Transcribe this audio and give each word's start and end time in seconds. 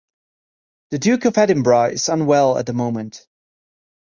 The 0.89 0.97
Duke 0.97 1.25
of 1.25 1.37
Edinburgh 1.37 1.91
is 1.91 2.09
unwell 2.09 2.57
at 2.57 2.65
the 2.65 2.73
moment. 2.73 3.27